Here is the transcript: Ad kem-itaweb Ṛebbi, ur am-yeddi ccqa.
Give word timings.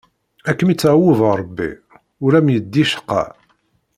Ad 0.49 0.55
kem-itaweb 0.57 1.19
Ṛebbi, 1.39 1.69
ur 2.23 2.31
am-yeddi 2.39 2.83
ccqa. 2.91 3.23